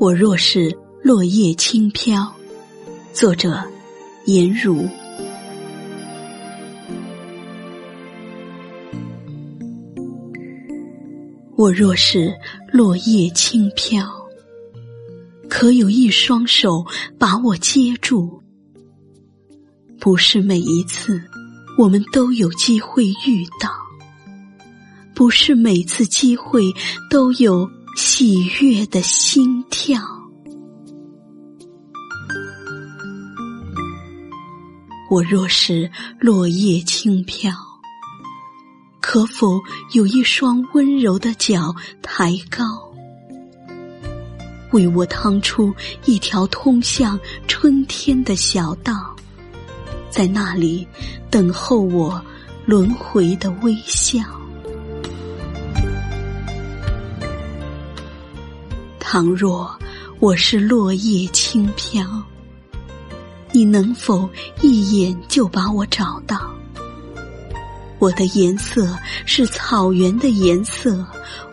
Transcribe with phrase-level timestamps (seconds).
[0.00, 0.70] 我若是
[1.02, 2.32] 落叶轻飘，
[3.12, 3.60] 作者
[4.26, 4.86] 颜如。
[11.56, 12.32] 我若是
[12.72, 14.08] 落叶轻飘，
[15.48, 16.86] 可有一双手
[17.18, 18.40] 把我接住？
[19.98, 21.20] 不是每一次
[21.76, 23.68] 我们都有机会遇到，
[25.12, 26.72] 不是每次机会
[27.10, 27.68] 都有。
[28.00, 30.00] 喜悦的心跳。
[35.10, 37.52] 我若是落叶轻飘，
[39.00, 39.60] 可否
[39.94, 42.64] 有一双温柔的脚抬高，
[44.70, 45.74] 为我趟出
[46.04, 49.16] 一条通向春天的小道，
[50.08, 50.86] 在那里
[51.28, 52.24] 等候我
[52.64, 54.37] 轮回的微笑。
[59.10, 59.74] 倘若
[60.20, 62.04] 我是落叶轻飘，
[63.52, 64.28] 你能否
[64.60, 66.54] 一眼就把我找到？
[67.98, 71.06] 我的颜色是草原的颜色，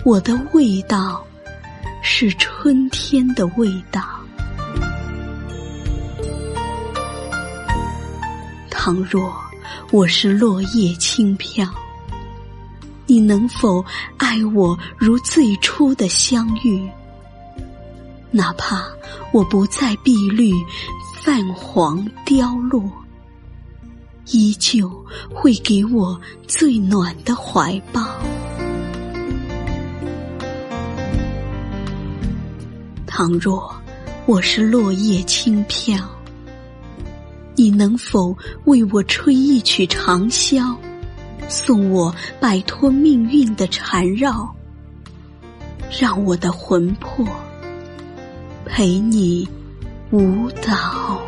[0.03, 1.25] 我的味道
[2.03, 4.03] 是春天的味道。
[8.69, 9.33] 倘若
[9.91, 11.65] 我是落叶轻飘，
[13.05, 13.81] 你能否
[14.17, 16.85] 爱我如最初的相遇？
[18.35, 18.85] 哪怕
[19.31, 20.51] 我不再碧绿、
[21.23, 22.83] 泛黄、凋落，
[24.25, 24.91] 依旧
[25.33, 28.05] 会给我最暖的怀抱。
[33.07, 33.73] 倘若
[34.25, 35.97] 我是落叶轻飘，
[37.55, 40.75] 你能否为我吹一曲长箫，
[41.47, 44.53] 送我摆脱命运的缠绕，
[46.01, 47.25] 让我的魂魄？
[48.65, 49.47] 陪你
[50.11, 51.21] 舞蹈。